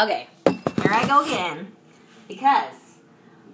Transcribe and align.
Okay, 0.00 0.26
here 0.46 0.90
I 0.90 1.06
go 1.06 1.22
again. 1.22 1.70
Because 2.26 2.96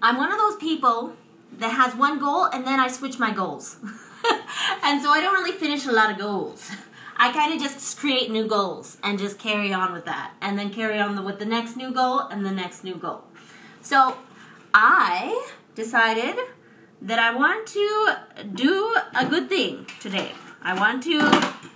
I'm 0.00 0.18
one 0.18 0.30
of 0.30 0.38
those 0.38 0.54
people 0.56 1.14
that 1.58 1.72
has 1.72 1.96
one 1.96 2.20
goal 2.20 2.44
and 2.44 2.64
then 2.64 2.78
I 2.78 2.86
switch 2.86 3.18
my 3.18 3.32
goals. 3.32 3.78
and 4.84 5.02
so 5.02 5.10
I 5.10 5.20
don't 5.20 5.34
really 5.34 5.58
finish 5.58 5.84
a 5.86 5.90
lot 5.90 6.12
of 6.12 6.18
goals. 6.18 6.70
I 7.16 7.32
kind 7.32 7.52
of 7.52 7.60
just 7.60 7.98
create 7.98 8.30
new 8.30 8.46
goals 8.46 8.98
and 9.02 9.18
just 9.18 9.40
carry 9.40 9.72
on 9.72 9.92
with 9.92 10.04
that. 10.04 10.34
And 10.40 10.56
then 10.56 10.70
carry 10.70 11.00
on 11.00 11.24
with 11.24 11.40
the 11.40 11.44
next 11.44 11.76
new 11.76 11.92
goal 11.92 12.20
and 12.20 12.46
the 12.46 12.52
next 12.52 12.84
new 12.84 12.94
goal. 12.94 13.24
So 13.82 14.16
I 14.72 15.50
decided 15.74 16.36
that 17.02 17.18
I 17.18 17.34
want 17.34 17.66
to 17.68 18.16
do 18.54 18.94
a 19.18 19.26
good 19.26 19.48
thing 19.48 19.86
today. 19.98 20.30
I 20.62 20.78
want 20.78 21.02
to 21.02 21.18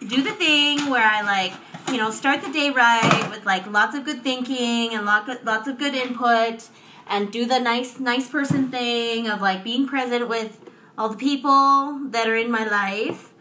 do 0.06 0.22
the 0.22 0.32
thing 0.32 0.88
where 0.88 1.04
I 1.04 1.22
like, 1.22 1.52
you 1.92 1.98
know, 1.98 2.10
start 2.10 2.40
the 2.40 2.50
day 2.50 2.70
right 2.70 3.28
with 3.30 3.44
like 3.44 3.66
lots 3.66 3.94
of 3.94 4.04
good 4.04 4.22
thinking 4.22 4.94
and 4.94 5.04
lots 5.04 5.28
of, 5.28 5.44
lots 5.44 5.68
of 5.68 5.78
good 5.78 5.94
input 5.94 6.66
and 7.06 7.30
do 7.30 7.44
the 7.44 7.58
nice 7.58 8.00
nice 8.00 8.30
person 8.30 8.70
thing 8.70 9.28
of 9.28 9.42
like 9.42 9.62
being 9.62 9.86
present 9.86 10.26
with 10.26 10.58
all 10.96 11.10
the 11.10 11.18
people 11.18 12.00
that 12.08 12.26
are 12.26 12.36
in 12.36 12.50
my 12.50 12.64
life 12.66 13.34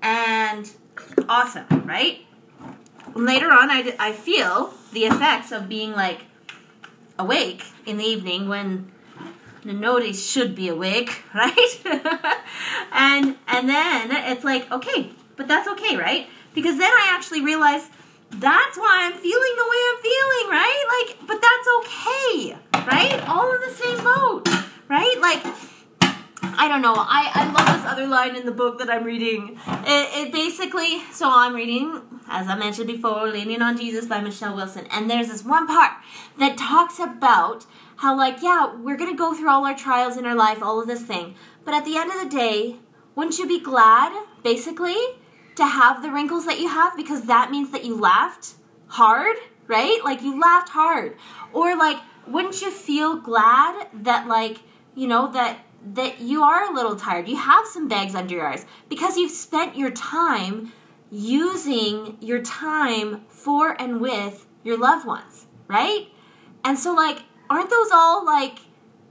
and 0.00 0.70
awesome, 1.28 1.66
right? 1.84 2.20
Later 3.14 3.50
on, 3.50 3.70
I, 3.70 3.94
I 3.98 4.12
feel 4.12 4.72
the 4.92 5.04
effects 5.04 5.52
of 5.52 5.68
being 5.68 5.92
like 5.92 6.22
awake 7.18 7.64
in 7.84 7.98
the 7.98 8.04
evening 8.04 8.48
when 8.48 8.90
nobody 9.64 10.14
should 10.14 10.54
be 10.54 10.68
awake, 10.68 11.24
right? 11.34 11.82
and 12.90 13.36
and 13.46 13.68
then 13.68 14.10
it's 14.32 14.44
like, 14.44 14.70
okay, 14.72 15.10
but 15.36 15.46
that's 15.46 15.68
okay, 15.68 15.94
right? 15.96 16.26
Because 16.54 16.78
then 16.78 16.90
I 16.90 17.08
actually 17.10 17.42
realize 17.42 17.90
that's 18.30 18.76
why 18.76 18.98
I'm 19.02 19.14
feeling 19.14 19.54
the 19.56 19.68
way 19.70 19.80
I'm 19.90 20.00
feeling, 20.02 20.50
right? 20.50 20.84
Like, 20.96 21.26
but 21.26 21.40
that's 21.40 21.68
okay, 21.78 22.56
right? 22.86 23.28
All 23.28 23.52
in 23.54 23.60
the 23.60 23.70
same 23.70 24.04
boat, 24.04 24.48
right? 24.88 25.16
Like, 25.20 25.44
I 26.60 26.66
don't 26.68 26.82
know. 26.82 26.94
I, 26.94 27.30
I 27.34 27.52
love 27.52 27.80
this 27.80 27.90
other 27.90 28.06
line 28.06 28.36
in 28.36 28.44
the 28.44 28.52
book 28.52 28.78
that 28.78 28.90
I'm 28.90 29.04
reading. 29.04 29.58
It, 29.66 30.26
it 30.26 30.32
basically, 30.32 31.02
so 31.12 31.30
I'm 31.30 31.54
reading, 31.54 32.02
as 32.28 32.48
I 32.48 32.56
mentioned 32.56 32.88
before, 32.88 33.28
Leaning 33.28 33.62
on 33.62 33.76
Jesus 33.76 34.06
by 34.06 34.20
Michelle 34.20 34.56
Wilson. 34.56 34.86
And 34.90 35.08
there's 35.08 35.28
this 35.28 35.44
one 35.44 35.66
part 35.66 35.92
that 36.38 36.58
talks 36.58 36.98
about 36.98 37.66
how, 37.96 38.16
like, 38.16 38.42
yeah, 38.42 38.74
we're 38.74 38.96
going 38.96 39.10
to 39.10 39.16
go 39.16 39.34
through 39.34 39.50
all 39.50 39.64
our 39.64 39.76
trials 39.76 40.16
in 40.16 40.24
our 40.24 40.34
life, 40.34 40.62
all 40.62 40.80
of 40.80 40.86
this 40.86 41.02
thing. 41.02 41.34
But 41.64 41.74
at 41.74 41.84
the 41.84 41.96
end 41.96 42.10
of 42.10 42.20
the 42.20 42.36
day, 42.36 42.76
wouldn't 43.14 43.38
you 43.38 43.46
be 43.46 43.60
glad, 43.60 44.12
basically, 44.42 44.96
to 45.58 45.66
have 45.66 46.02
the 46.02 46.10
wrinkles 46.10 46.46
that 46.46 46.58
you 46.58 46.68
have 46.68 46.96
because 46.96 47.22
that 47.22 47.50
means 47.50 47.70
that 47.72 47.84
you 47.84 47.98
laughed 47.98 48.54
hard, 48.86 49.36
right? 49.66 50.00
Like 50.04 50.22
you 50.22 50.40
laughed 50.40 50.70
hard. 50.70 51.16
Or 51.52 51.76
like 51.76 51.98
wouldn't 52.26 52.60
you 52.62 52.70
feel 52.70 53.16
glad 53.16 53.88
that 53.92 54.26
like, 54.26 54.58
you 54.94 55.06
know, 55.06 55.30
that 55.32 55.58
that 55.94 56.20
you 56.20 56.42
are 56.42 56.70
a 56.70 56.74
little 56.74 56.96
tired. 56.96 57.28
You 57.28 57.36
have 57.36 57.66
some 57.66 57.86
bags 57.86 58.14
under 58.14 58.34
your 58.34 58.46
eyes 58.46 58.66
because 58.88 59.16
you've 59.16 59.30
spent 59.30 59.76
your 59.76 59.90
time 59.90 60.72
using 61.10 62.16
your 62.20 62.42
time 62.42 63.24
for 63.28 63.80
and 63.80 64.00
with 64.00 64.46
your 64.64 64.76
loved 64.76 65.06
ones, 65.06 65.46
right? 65.68 66.08
And 66.64 66.78
so 66.78 66.94
like 66.94 67.22
aren't 67.50 67.70
those 67.70 67.90
all 67.92 68.24
like 68.24 68.60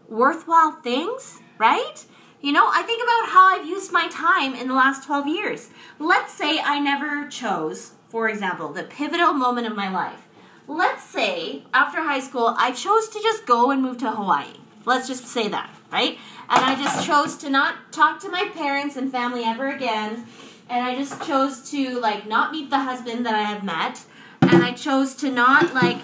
worthwhile 0.07 0.73
things, 0.81 1.39
right? 1.57 2.05
You 2.39 2.51
know, 2.51 2.69
I 2.71 2.83
think 2.83 3.01
about 3.01 3.29
how 3.33 3.47
I've 3.47 3.67
used 3.67 3.91
my 3.91 4.07
time 4.09 4.53
in 4.53 4.67
the 4.67 4.75
last 4.75 5.05
12 5.05 5.27
years. 5.27 5.69
Let's 5.97 6.33
say 6.33 6.59
I 6.59 6.79
never 6.79 7.27
chose, 7.29 7.93
for 8.09 8.29
example, 8.29 8.69
the 8.69 8.83
pivotal 8.83 9.33
moment 9.33 9.65
of 9.65 9.75
my 9.75 9.91
life. 9.91 10.27
Let's 10.67 11.03
say 11.03 11.63
after 11.73 12.01
high 12.01 12.19
school, 12.19 12.53
I 12.57 12.71
chose 12.73 13.09
to 13.09 13.19
just 13.21 13.47
go 13.47 13.71
and 13.71 13.81
move 13.81 13.97
to 13.99 14.11
Hawaii. 14.11 14.53
Let's 14.85 15.07
just 15.07 15.25
say 15.25 15.47
that, 15.47 15.73
right? 15.91 16.19
And 16.49 16.63
I 16.63 16.75
just 16.75 17.07
chose 17.07 17.37
to 17.37 17.49
not 17.49 17.91
talk 17.91 18.19
to 18.21 18.29
my 18.29 18.49
parents 18.53 18.97
and 18.97 19.11
family 19.11 19.43
ever 19.43 19.69
again. 19.69 20.25
And 20.69 20.85
I 20.85 20.95
just 20.95 21.25
chose 21.25 21.71
to 21.71 21.99
like 21.99 22.27
not 22.27 22.51
meet 22.51 22.69
the 22.69 22.79
husband 22.79 23.25
that 23.25 23.33
I 23.33 23.43
have 23.43 23.63
met. 23.63 24.03
And 24.41 24.63
I 24.63 24.73
chose 24.73 25.15
to 25.15 25.31
not 25.31 25.73
like 25.73 25.97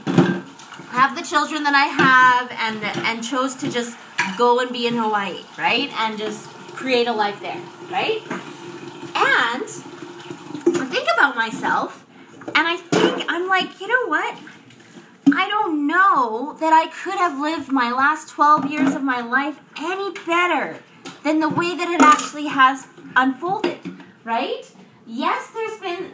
have 0.89 1.15
the 1.15 1.23
children 1.23 1.63
that 1.63 1.75
I 1.75 1.85
have 1.85 2.51
and 2.51 2.83
and 3.05 3.23
chose 3.23 3.55
to 3.55 3.69
just 3.69 3.97
go 4.37 4.59
and 4.59 4.71
be 4.71 4.87
in 4.87 4.95
Hawaii, 4.95 5.41
right? 5.57 5.91
And 5.99 6.17
just 6.17 6.49
create 6.75 7.07
a 7.07 7.13
life 7.13 7.39
there, 7.41 7.61
right? 7.91 8.21
And 9.15 9.63
I 9.63 10.85
think 10.85 11.07
about 11.15 11.35
myself 11.35 12.05
and 12.47 12.67
I 12.67 12.77
think 12.77 13.25
I'm 13.29 13.47
like, 13.47 13.79
you 13.79 13.87
know 13.87 14.07
what? 14.07 14.37
I 15.35 15.47
don't 15.47 15.87
know 15.87 16.57
that 16.59 16.73
I 16.73 16.87
could 16.87 17.15
have 17.15 17.39
lived 17.39 17.71
my 17.71 17.91
last 17.91 18.29
12 18.29 18.69
years 18.69 18.93
of 18.93 19.03
my 19.03 19.21
life 19.21 19.59
any 19.77 20.11
better 20.25 20.79
than 21.23 21.39
the 21.39 21.49
way 21.49 21.75
that 21.75 21.89
it 21.89 22.01
actually 22.01 22.47
has 22.47 22.87
unfolded, 23.15 23.79
right? 24.23 24.69
Yes, 25.07 25.49
there's 25.51 25.79
been 25.79 26.11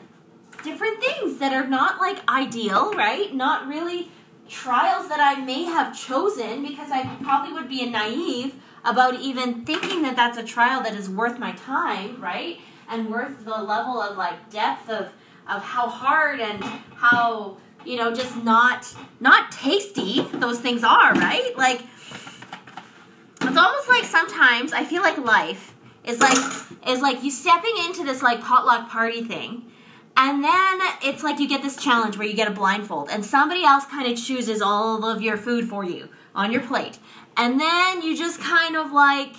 different 0.64 1.02
things 1.02 1.40
that 1.40 1.54
are 1.54 1.68
not 1.68 2.00
like 2.00 2.20
ideal, 2.30 2.94
right? 2.94 3.34
Not 3.34 3.68
really 3.68 4.12
trials 4.50 5.08
that 5.10 5.20
I 5.20 5.42
may 5.42 5.64
have 5.64 5.98
chosen 5.98 6.66
because 6.66 6.92
I 6.92 7.06
probably 7.24 7.54
would 7.54 7.70
be 7.70 7.86
naive 7.90 8.56
about 8.84 9.20
even 9.20 9.66
thinking 9.66 10.02
that 10.02 10.16
that's 10.16 10.38
a 10.38 10.44
trial 10.44 10.82
that 10.84 10.94
is 10.94 11.10
worth 11.10 11.38
my 11.38 11.52
time, 11.54 12.22
right? 12.22 12.60
And 12.90 13.10
worth 13.10 13.46
the 13.46 13.52
level 13.52 14.02
of 14.02 14.18
like 14.18 14.50
depth 14.50 14.90
of 14.90 15.12
of 15.48 15.64
how 15.64 15.88
hard 15.88 16.40
and 16.40 16.64
how 16.96 17.58
you 17.86 17.98
know 17.98 18.14
just 18.14 18.36
not 18.44 18.94
not 19.20 19.52
tasty 19.52 20.22
those 20.34 20.60
things 20.60 20.84
are, 20.84 21.14
right? 21.14 21.56
Like 21.56 21.82
it's 23.42 23.58
almost 23.58 23.88
like 23.88 24.06
sometimes 24.06 24.74
I 24.74 24.84
feel 24.84 25.02
like 25.02 25.18
life 25.18 25.76
is 26.04 26.20
like 26.20 26.38
is 26.88 27.02
like 27.02 27.24
you 27.24 27.32
stepping 27.32 27.76
into 27.86 28.04
this 28.04 28.22
like 28.22 28.42
potluck 28.42 28.90
party 28.90 29.24
thing 29.24 29.72
and 30.22 30.44
then 30.44 30.80
it's 31.02 31.24
like 31.24 31.40
you 31.40 31.48
get 31.48 31.62
this 31.62 31.78
challenge 31.78 32.18
where 32.18 32.28
you 32.28 32.34
get 32.34 32.50
a 32.50 32.52
blindfold 32.52 33.08
and 33.10 33.24
somebody 33.24 33.64
else 33.64 33.86
kind 33.86 34.06
of 34.12 34.22
chooses 34.22 34.62
all 34.62 35.06
of 35.06 35.22
your 35.22 35.38
food 35.38 35.70
for 35.70 35.86
you 35.86 36.10
on 36.36 36.52
your 36.52 36.60
plate. 36.60 37.00
And 37.38 37.58
then 37.58 38.02
you 38.02 38.18
just 38.18 38.42
kind 38.42 38.76
of 38.76 38.92
like, 38.92 39.34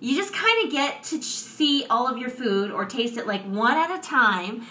you 0.00 0.16
just 0.16 0.34
kind 0.34 0.64
of 0.64 0.72
get 0.72 1.04
to 1.04 1.22
see 1.22 1.86
all 1.88 2.08
of 2.08 2.18
your 2.18 2.30
food 2.30 2.72
or 2.72 2.84
taste 2.84 3.16
it 3.16 3.28
like 3.28 3.44
one 3.44 3.76
at 3.76 3.96
a 3.96 4.02
time. 4.02 4.66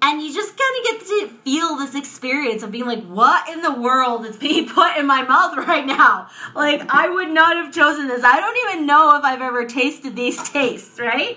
And 0.00 0.22
you 0.22 0.32
just 0.32 0.56
kind 0.56 0.78
of 0.78 0.84
get 0.84 1.08
to 1.08 1.36
feel 1.42 1.74
this 1.74 1.96
experience 1.96 2.62
of 2.62 2.70
being 2.70 2.86
like, 2.86 3.04
what 3.04 3.48
in 3.48 3.60
the 3.60 3.72
world 3.72 4.24
is 4.24 4.36
being 4.36 4.68
put 4.72 4.96
in 4.98 5.06
my 5.08 5.22
mouth 5.22 5.56
right 5.66 5.84
now? 5.84 6.28
Like, 6.54 6.82
I 6.88 7.08
would 7.08 7.30
not 7.30 7.56
have 7.56 7.74
chosen 7.74 8.06
this. 8.06 8.22
I 8.22 8.38
don't 8.38 8.70
even 8.70 8.86
know 8.86 9.18
if 9.18 9.24
I've 9.24 9.42
ever 9.42 9.66
tasted 9.66 10.14
these 10.14 10.40
tastes, 10.52 11.00
right? 11.00 11.36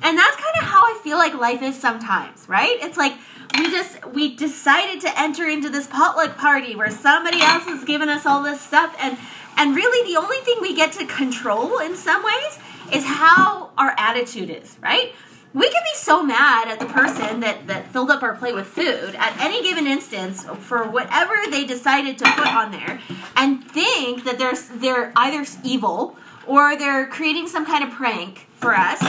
And 0.00 0.16
that's 0.16 0.36
kind 0.36 0.56
of 0.60 0.64
how 0.64 0.82
I 0.84 0.98
feel 1.02 1.18
like 1.18 1.34
life 1.34 1.62
is 1.62 1.78
sometimes, 1.78 2.48
right? 2.48 2.78
It's 2.80 2.96
like 2.96 3.14
we 3.58 3.70
just 3.70 4.04
we 4.06 4.34
decided 4.34 5.00
to 5.02 5.20
enter 5.20 5.48
into 5.48 5.68
this 5.68 5.86
potluck 5.86 6.36
party 6.36 6.74
where 6.74 6.90
somebody 6.90 7.40
else 7.40 7.64
has 7.64 7.84
given 7.84 8.08
us 8.08 8.24
all 8.24 8.42
this 8.42 8.60
stuff 8.60 8.96
and 9.00 9.18
and 9.56 9.76
really 9.76 10.12
the 10.12 10.18
only 10.18 10.38
thing 10.38 10.56
we 10.60 10.74
get 10.74 10.92
to 10.92 11.06
control 11.06 11.78
in 11.78 11.94
some 11.94 12.24
ways 12.24 12.58
is 12.92 13.04
how 13.04 13.70
our 13.76 13.94
attitude 13.98 14.50
is, 14.50 14.76
right? 14.80 15.12
We 15.54 15.68
can 15.68 15.82
be 15.82 15.94
so 15.94 16.22
mad 16.22 16.68
at 16.68 16.80
the 16.80 16.86
person 16.86 17.40
that, 17.40 17.66
that 17.66 17.88
filled 17.88 18.10
up 18.10 18.22
our 18.22 18.34
plate 18.34 18.54
with 18.54 18.66
food 18.66 19.14
at 19.18 19.38
any 19.38 19.62
given 19.62 19.86
instance 19.86 20.44
for 20.60 20.88
whatever 20.88 21.34
they 21.50 21.66
decided 21.66 22.16
to 22.18 22.24
put 22.24 22.46
on 22.46 22.72
there 22.72 23.00
and 23.36 23.62
think 23.62 24.24
that 24.24 24.38
they're, 24.38 24.54
they're 24.76 25.12
either 25.14 25.44
evil 25.62 26.16
or 26.46 26.76
they're 26.78 27.06
creating 27.06 27.48
some 27.48 27.66
kind 27.66 27.84
of 27.84 27.90
prank 27.90 28.46
for 28.54 28.74
us 28.74 29.02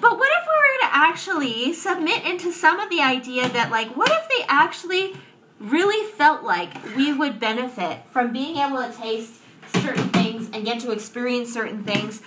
but 0.00 0.18
what 0.18 0.30
if 0.38 0.46
we 0.46 0.56
were 0.56 0.88
to 0.88 0.96
actually 0.96 1.72
submit 1.72 2.24
into 2.24 2.52
some 2.52 2.80
of 2.80 2.90
the 2.90 3.00
idea 3.00 3.48
that, 3.48 3.70
like, 3.70 3.96
what 3.96 4.10
if 4.10 4.28
they 4.28 4.44
actually 4.48 5.14
really 5.58 6.10
felt 6.12 6.42
like 6.42 6.72
we 6.96 7.12
would 7.12 7.38
benefit 7.38 7.98
from 8.10 8.32
being 8.32 8.56
able 8.56 8.78
to 8.78 8.92
taste 8.96 9.34
certain 9.74 10.08
things 10.08 10.48
and 10.52 10.64
get 10.64 10.80
to 10.80 10.90
experience 10.90 11.52
certain 11.52 11.84
things 11.84 12.22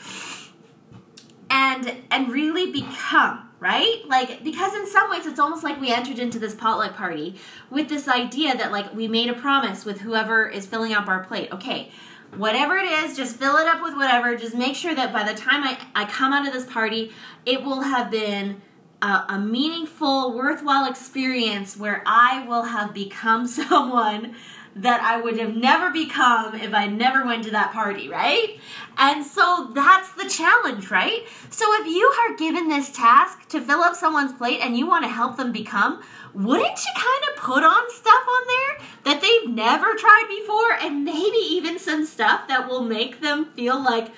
and 1.49 1.93
and 2.09 2.29
really 2.29 2.71
become 2.71 3.49
right 3.63 4.01
like 4.07 4.43
because 4.43 4.73
in 4.75 4.85
some 4.85 5.09
ways 5.09 5.25
it's 5.25 5.39
almost 5.39 5.63
like 5.63 5.79
we 5.79 5.91
entered 5.91 6.19
into 6.19 6.37
this 6.37 6.53
potluck 6.53 6.93
party 6.95 7.35
with 7.69 7.87
this 7.87 8.07
idea 8.07 8.55
that 8.55 8.71
like 8.71 8.93
we 8.93 9.07
made 9.07 9.29
a 9.29 9.33
promise 9.33 9.85
with 9.85 10.01
whoever 10.01 10.47
is 10.47 10.65
filling 10.65 10.93
up 10.93 11.07
our 11.07 11.23
plate 11.23 11.49
okay 11.51 11.89
whatever 12.37 12.77
it 12.77 12.85
is, 12.85 13.15
just 13.15 13.35
fill 13.35 13.57
it 13.57 13.67
up 13.67 13.81
with 13.81 13.95
whatever. 13.95 14.35
Just 14.35 14.55
make 14.55 14.75
sure 14.75 14.95
that 14.95 15.13
by 15.13 15.23
the 15.23 15.37
time 15.39 15.63
I, 15.63 15.77
I 15.95 16.05
come 16.05 16.33
out 16.33 16.47
of 16.47 16.53
this 16.53 16.65
party, 16.65 17.11
it 17.45 17.63
will 17.63 17.81
have 17.81 18.09
been 18.09 18.61
a, 19.01 19.25
a 19.29 19.39
meaningful, 19.39 20.33
worthwhile 20.33 20.89
experience 20.89 21.77
where 21.77 22.03
I 22.05 22.45
will 22.47 22.63
have 22.63 22.93
become 22.93 23.47
someone 23.59 24.35
that 24.75 25.01
I 25.01 25.21
would 25.21 25.37
have 25.39 25.55
never 25.55 25.91
become 25.91 26.55
if 26.55 26.73
I 26.73 26.87
never 26.87 27.25
went 27.25 27.43
to 27.43 27.51
that 27.51 27.71
party, 27.71 28.09
right? 28.09 28.59
And 28.97 29.25
so 29.25 29.71
that's 29.73 30.11
the 30.13 30.27
challenge, 30.29 30.89
right? 30.89 31.27
So 31.49 31.65
if 31.81 31.87
you 31.87 32.05
are 32.07 32.35
given 32.35 32.69
this 32.69 32.91
task 32.91 33.47
to 33.49 33.61
fill 33.61 33.81
up 33.81 33.95
someone's 33.95 34.33
plate 34.33 34.61
and 34.61 34.77
you 34.77 34.87
want 34.87 35.03
to 35.03 35.09
help 35.09 35.37
them 35.37 35.51
become, 35.51 36.01
wouldn't 36.33 36.85
you 36.85 36.91
kind 36.95 37.23
of 37.31 37.43
put 37.43 37.63
on 37.63 37.91
stuff 37.91 38.23
on 38.27 38.47
there 38.47 38.87
that 39.03 39.21
they've 39.21 39.53
never 39.53 39.93
tried 39.95 40.25
before, 40.27 40.73
and 40.73 41.05
maybe 41.05 41.37
even 41.37 41.77
some 41.77 42.05
stuff 42.05 42.47
that 42.47 42.67
will 42.67 42.83
make 42.83 43.21
them 43.21 43.45
feel 43.45 43.79
like, 43.81 44.11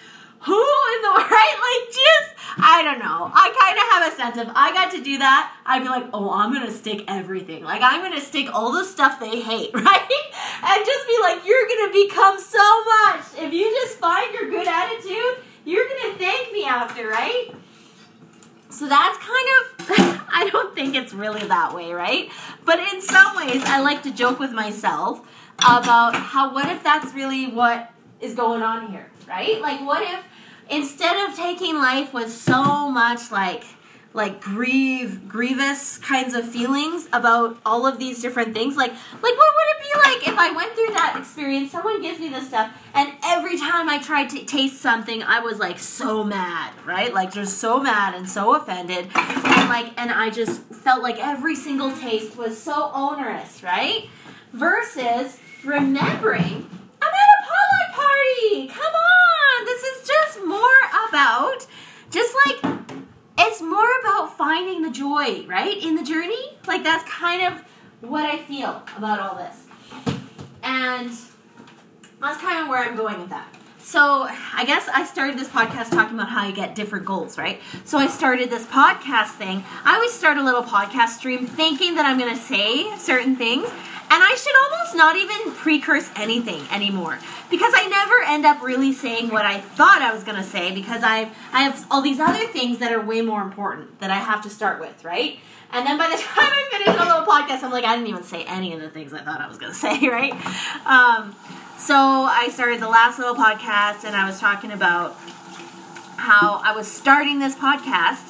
who 0.45 0.53
in 0.53 1.01
the 1.01 1.09
right? 1.31 1.56
Like, 1.57 1.94
just, 1.94 2.36
I 2.57 2.83
don't 2.83 3.00
know. 3.00 3.31
I 3.33 3.50
kind 3.59 3.77
of 3.77 3.86
have 3.92 4.13
a 4.13 4.15
sense 4.15 4.38
of, 4.38 4.53
I 4.56 4.71
got 4.74 4.92
to 4.92 5.03
do 5.03 5.18
that, 5.18 5.53
I'd 5.65 5.83
be 5.83 5.89
like, 5.89 6.06
oh, 6.13 6.30
I'm 6.31 6.53
gonna 6.53 6.71
stick 6.71 7.03
everything. 7.07 7.63
Like, 7.63 7.81
I'm 7.81 8.01
gonna 8.01 8.21
stick 8.21 8.53
all 8.53 8.71
the 8.71 8.83
stuff 8.86 9.19
they 9.19 9.42
hate, 9.42 9.71
right? 9.74 10.24
And 10.63 10.86
just 10.86 11.07
be 11.07 11.18
like, 11.21 11.45
you're 11.45 11.68
gonna 11.68 11.92
become 11.92 12.39
so 12.39 12.83
much. 12.86 13.25
If 13.38 13.53
you 13.53 13.65
just 13.71 13.97
find 13.97 14.33
your 14.33 14.50
good 14.50 14.68
attitude, 14.68 15.44
you're 15.65 15.88
gonna 15.88 16.18
thank 16.18 16.53
me 16.53 16.65
after, 16.65 17.07
right? 17.07 17.50
So 18.69 18.88
that's 18.88 19.18
kind 19.18 19.47
of, 19.57 20.27
I 20.33 20.50
don't 20.51 20.75
think 20.75 20.95
it's 20.95 21.13
really 21.13 21.47
that 21.47 21.74
way, 21.74 21.94
right? 21.94 22.30
But 22.65 22.80
in 22.94 23.01
some 23.01 23.36
ways, 23.36 23.63
I 23.65 23.81
like 23.81 24.03
to 24.03 24.12
joke 24.12 24.38
with 24.38 24.51
myself 24.51 25.27
about 25.59 26.15
how, 26.15 26.53
what 26.53 26.69
if 26.69 26.83
that's 26.83 27.13
really 27.13 27.47
what 27.47 27.92
is 28.19 28.36
going 28.36 28.62
on 28.62 28.92
here, 28.92 29.09
right? 29.27 29.62
Like, 29.62 29.81
what 29.81 30.01
if 30.01 30.24
instead 30.69 31.29
of 31.29 31.35
taking 31.35 31.75
life 31.75 32.13
with 32.13 32.31
so 32.31 32.89
much 32.89 33.31
like, 33.31 33.63
like 34.15 34.39
grieve 34.39 35.27
grievous 35.27 35.97
kinds 35.97 36.33
of 36.33 36.47
feelings 36.47 37.07
about 37.12 37.57
all 37.65 37.85
of 37.85 38.00
these 38.00 38.21
different 38.21 38.53
things 38.53 38.77
like 38.77 38.89
like 38.91 39.21
what 39.21 39.33
would 39.56 39.67
it 39.67 39.81
be 39.81 40.09
like 40.09 40.27
if 40.29 40.39
i 40.39 40.51
went 40.56 40.73
through 40.73 40.94
that 40.94 41.15
experience? 41.19 41.71
Someone 41.71 42.01
gives 42.01 42.19
me 42.19 42.29
this 42.29 42.47
stuff 42.47 42.71
and 42.94 43.12
every 43.25 43.57
time 43.57 43.89
i 43.89 43.97
tried 43.97 44.29
to 44.29 44.45
taste 44.45 44.81
something 44.81 45.21
i 45.23 45.41
was 45.41 45.59
like 45.59 45.77
so 45.77 46.23
mad 46.23 46.71
right? 46.85 47.13
Like 47.13 47.33
just 47.33 47.57
so 47.57 47.79
mad 47.81 48.15
and 48.15 48.27
so 48.29 48.56
offended. 48.56 49.09
And 49.15 49.69
like 49.69 49.91
and 50.00 50.09
i 50.11 50.29
just 50.29 50.61
felt 50.61 51.03
like 51.03 51.19
every 51.19 51.56
single 51.56 51.91
taste 51.91 52.38
was 52.38 52.57
so 52.61 52.91
onerous 52.94 53.63
right? 53.63 54.07
Versus 54.53 55.38
remembering 55.65 56.69
i'm 57.01 57.13
at 57.13 57.29
a 57.35 57.41
potluck 57.44 57.95
party 57.95 58.68
come 58.68 58.94
on 58.94 59.65
this 59.65 59.83
is 59.83 60.07
just 60.07 60.45
more 60.45 60.79
about 61.15 61.65
just 62.12 62.35
like 62.45 62.75
it's 63.38 63.62
more 63.62 63.88
about 64.01 64.38
finding 64.38 64.81
the 64.81 64.91
joy, 64.91 65.45
right? 65.47 65.81
In 65.81 65.95
the 65.95 66.03
journey. 66.03 66.57
Like 66.67 66.83
that's 66.83 67.09
kind 67.09 67.41
of 67.41 67.63
what 68.01 68.25
I 68.25 68.38
feel 68.39 68.83
about 68.97 69.19
all 69.21 69.35
this. 69.35 69.65
And 70.62 71.09
that's 72.21 72.41
kind 72.41 72.63
of 72.63 72.67
where 72.67 72.83
I'm 72.83 72.97
going 72.97 73.19
with 73.21 73.29
that. 73.29 73.47
So, 73.79 74.27
I 74.27 74.65
guess 74.65 74.89
I 74.89 75.06
started 75.06 75.38
this 75.38 75.47
podcast 75.47 75.91
talking 75.91 76.15
about 76.15 76.29
how 76.29 76.47
you 76.47 76.56
get 76.56 76.73
different 76.73 77.06
goals, 77.06 77.38
right? 77.38 77.61
So, 77.83 78.00
I 78.00 78.07
started 78.07 78.50
this 78.50 78.65
podcast 78.65 79.33
thing. 79.33 79.63
I 79.83 79.94
always 79.94 80.11
start 80.11 80.39
a 80.39 80.44
little 80.44 80.63
podcast 80.63 81.09
stream 81.09 81.45
thinking 81.45 81.94
that 81.94 82.03
I'm 82.03 82.18
going 82.18 82.33
to 82.33 82.41
say 82.41 82.97
certain 82.97 83.35
things, 83.35 83.69
and 84.15 84.23
I 84.23 84.33
should 84.35 84.56
almost 84.56 84.95
not 84.95 85.17
even 85.17 85.53
precurse 85.56 86.09
anything 86.15 86.65
anymore 86.71 87.19
because 87.50 87.73
I 87.75 87.85
never 87.88 88.23
end 88.25 88.45
up 88.45 88.63
really 88.63 88.94
saying 88.94 89.29
what 89.29 89.45
I 89.45 89.59
thought 89.59 90.01
I 90.01 90.13
was 90.13 90.23
going 90.23 90.38
to 90.38 90.44
say 90.44 90.73
because 90.73 91.03
I 91.03 91.31
I 91.51 91.63
have 91.63 91.85
all 91.91 92.01
these 92.01 92.21
other 92.21 92.47
things 92.47 92.77
that 92.79 92.94
are 92.94 93.01
way 93.01 93.21
more 93.21 93.41
important 93.41 94.00
that 94.00 94.12
I 94.12 94.15
have 94.15 94.41
to 94.44 94.50
start 94.50 94.79
with, 94.79 95.03
right? 95.03 95.38
And 95.73 95.85
then 95.85 95.97
by 95.97 96.07
the 96.07 96.15
time 96.23 96.50
I 96.50 96.67
finish 96.71 96.95
a 96.95 97.03
little 97.03 97.25
podcast, 97.25 97.62
I'm 97.63 97.71
like, 97.71 97.83
I 97.83 97.95
didn't 97.95 98.07
even 98.07 98.23
say 98.23 98.45
any 98.45 98.73
of 98.73 98.79
the 98.79 98.89
things 98.89 99.13
I 99.13 99.19
thought 99.19 99.41
I 99.41 99.50
was 99.50 99.57
going 99.57 99.73
to 99.73 99.77
say, 99.77 100.07
right? 100.07 100.33
Um, 100.85 101.35
so 101.77 101.94
I 101.94 102.47
started 102.53 102.79
the 102.79 102.88
last 102.88 103.19
little 103.19 103.35
podcast 103.35 104.06
and 104.06 104.15
I 104.15 104.25
was 104.25 104.39
talking 104.39 104.71
about 104.71 105.18
how 106.15 106.61
I 106.63 106.73
was 106.73 106.88
starting 106.88 107.39
this 107.39 107.56
podcast 107.56 108.23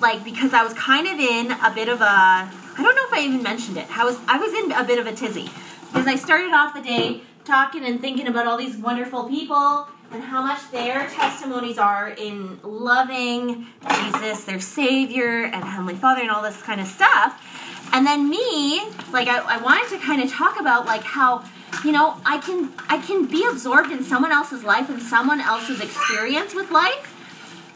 like 0.00 0.24
because 0.24 0.54
I 0.54 0.64
was 0.64 0.72
kind 0.72 1.06
of 1.06 1.20
in 1.20 1.50
a 1.50 1.70
bit 1.74 1.90
of 1.90 2.00
a 2.00 2.50
I 2.80 2.82
don't 2.82 2.96
know 2.96 3.09
I 3.20 3.24
even 3.24 3.42
mentioned 3.42 3.76
it. 3.76 3.86
I 3.94 4.04
was 4.04 4.18
I 4.26 4.38
was 4.38 4.54
in 4.54 4.72
a 4.72 4.82
bit 4.82 4.98
of 4.98 5.06
a 5.06 5.12
tizzy 5.12 5.50
because 5.92 6.06
I 6.06 6.16
started 6.16 6.54
off 6.54 6.72
the 6.72 6.80
day 6.80 7.20
talking 7.44 7.84
and 7.84 8.00
thinking 8.00 8.26
about 8.26 8.46
all 8.46 8.56
these 8.56 8.78
wonderful 8.78 9.28
people 9.28 9.86
and 10.10 10.22
how 10.22 10.40
much 10.40 10.70
their 10.70 11.06
testimonies 11.10 11.76
are 11.76 12.08
in 12.08 12.58
loving 12.62 13.66
Jesus, 13.94 14.44
their 14.44 14.58
Savior, 14.58 15.44
and 15.44 15.62
Heavenly 15.62 15.96
Father, 15.96 16.22
and 16.22 16.30
all 16.30 16.42
this 16.42 16.62
kind 16.62 16.80
of 16.80 16.86
stuff. 16.86 17.46
And 17.92 18.06
then 18.06 18.30
me, 18.30 18.80
like 19.12 19.28
I, 19.28 19.40
I 19.40 19.58
wanted 19.60 19.90
to 19.90 19.98
kind 20.02 20.22
of 20.22 20.30
talk 20.30 20.58
about 20.58 20.86
like 20.86 21.02
how 21.02 21.44
you 21.84 21.92
know 21.92 22.16
I 22.24 22.38
can 22.38 22.72
I 22.88 22.96
can 22.96 23.26
be 23.26 23.46
absorbed 23.46 23.92
in 23.92 24.02
someone 24.02 24.32
else's 24.32 24.64
life 24.64 24.88
and 24.88 25.02
someone 25.02 25.42
else's 25.42 25.82
experience 25.82 26.54
with 26.54 26.70
life, 26.70 27.14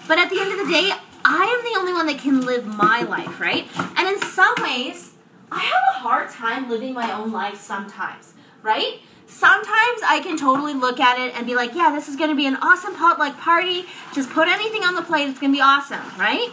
but 0.09 0.19
at 0.19 0.31
the 0.31 0.41
end 0.41 0.59
of 0.59 0.67
the 0.67 0.73
day, 0.73 0.91
I 1.23 1.45
am 1.45 1.71
the 1.71 1.79
only 1.79 1.93
one 1.93 2.07
that 2.07 2.19
can 2.19 2.41
live 2.41 2.65
my 2.65 3.03
life, 3.03 3.39
right? 3.41 3.69
And 3.99 4.09
in 4.09 4.19
some 4.23 4.55
ways, 4.61 5.14
I 5.55 5.61
have 5.61 5.83
a 5.95 5.99
hard 6.01 6.31
time 6.31 6.69
living 6.69 6.95
my 6.95 7.13
own 7.13 7.31
life 7.31 7.61
sometimes, 7.61 8.35
right? 8.63 8.99
Sometimes 9.27 10.01
I 10.05 10.21
can 10.21 10.37
totally 10.37 10.75
look 10.75 10.99
at 10.99 11.19
it 11.19 11.37
and 11.37 11.47
be 11.47 11.55
like, 11.55 11.75
yeah, 11.75 11.93
this 11.95 12.09
is 12.09 12.17
going 12.17 12.31
to 12.31 12.37
be 12.37 12.47
an 12.47 12.57
awesome 12.57 12.95
potluck 12.97 13.39
party. 13.39 13.87
Just 14.13 14.31
put 14.31 14.49
anything 14.49 14.83
on 14.83 14.97
the 14.97 15.03
plate, 15.03 15.29
it's 15.29 15.39
going 15.39 15.53
to 15.53 15.57
be 15.57 15.63
awesome, 15.63 16.03
right? 16.19 16.51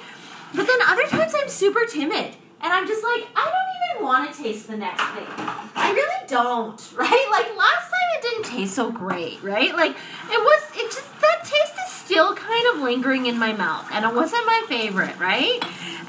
But 0.53 0.67
then 0.67 0.79
other 0.87 1.07
times 1.07 1.33
I'm 1.35 1.49
super 1.49 1.85
timid 1.85 2.35
and 2.61 2.71
I'm 2.71 2.87
just 2.87 3.03
like, 3.03 3.27
I 3.35 3.45
don't 3.49 3.97
even 3.97 4.05
want 4.05 4.31
to 4.31 4.43
taste 4.43 4.67
the 4.67 4.77
next 4.77 5.01
thing. 5.01 5.25
I 5.27 5.91
really 5.93 6.27
don't, 6.27 6.93
right? 6.95 7.27
Like 7.31 7.57
last 7.57 7.89
time 7.89 8.09
it 8.17 8.21
didn't 8.21 8.45
taste 8.45 8.75
so 8.75 8.91
great, 8.91 9.41
right? 9.41 9.75
Like 9.75 9.91
it 9.91 10.39
was, 10.39 10.61
it 10.75 10.91
just, 10.91 11.19
that 11.21 11.39
taste 11.43 11.73
is 11.87 11.91
still 11.91 12.35
kind 12.35 12.67
of 12.73 12.81
lingering 12.81 13.25
in 13.25 13.39
my 13.39 13.53
mouth 13.53 13.89
and 13.91 14.05
it 14.05 14.13
wasn't 14.13 14.45
my 14.45 14.63
favorite, 14.67 15.17
right? 15.17 15.59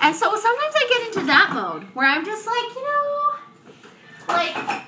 And 0.02 0.16
so 0.16 0.28
sometimes 0.34 0.74
I 0.76 0.86
get 0.88 1.06
into 1.06 1.26
that 1.26 1.52
mode 1.54 1.84
where 1.94 2.06
I'm 2.06 2.24
just 2.24 2.44
like, 2.44 2.74
you 2.74 2.82
know, 2.82 3.34
like, 4.28 4.82